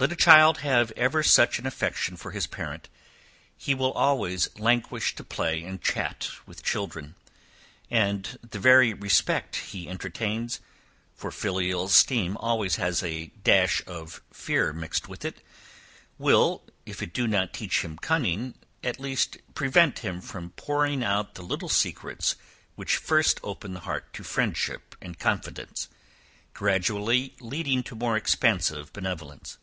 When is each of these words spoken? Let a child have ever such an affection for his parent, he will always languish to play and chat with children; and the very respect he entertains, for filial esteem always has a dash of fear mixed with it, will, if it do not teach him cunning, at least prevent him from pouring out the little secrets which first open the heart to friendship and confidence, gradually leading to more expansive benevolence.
Let 0.00 0.10
a 0.10 0.16
child 0.16 0.58
have 0.58 0.90
ever 0.96 1.22
such 1.22 1.58
an 1.60 1.66
affection 1.66 2.16
for 2.16 2.32
his 2.32 2.48
parent, 2.48 2.88
he 3.56 3.76
will 3.76 3.92
always 3.92 4.48
languish 4.58 5.14
to 5.14 5.22
play 5.24 5.62
and 5.62 5.80
chat 5.80 6.30
with 6.46 6.64
children; 6.64 7.14
and 7.92 8.36
the 8.42 8.58
very 8.58 8.92
respect 8.92 9.54
he 9.56 9.88
entertains, 9.88 10.60
for 11.14 11.30
filial 11.30 11.84
esteem 11.84 12.36
always 12.38 12.74
has 12.76 13.02
a 13.04 13.26
dash 13.44 13.82
of 13.86 14.20
fear 14.32 14.72
mixed 14.72 15.08
with 15.08 15.24
it, 15.24 15.42
will, 16.18 16.64
if 16.84 17.00
it 17.00 17.14
do 17.14 17.28
not 17.28 17.52
teach 17.54 17.82
him 17.82 17.96
cunning, 17.96 18.54
at 18.82 18.98
least 19.00 19.38
prevent 19.54 20.00
him 20.00 20.20
from 20.20 20.50
pouring 20.50 21.04
out 21.04 21.34
the 21.36 21.42
little 21.42 21.68
secrets 21.68 22.34
which 22.74 22.96
first 22.96 23.38
open 23.44 23.74
the 23.74 23.80
heart 23.88 24.12
to 24.12 24.24
friendship 24.24 24.96
and 25.00 25.20
confidence, 25.20 25.88
gradually 26.52 27.36
leading 27.38 27.82
to 27.84 27.94
more 27.94 28.16
expansive 28.16 28.92
benevolence. 28.92 29.56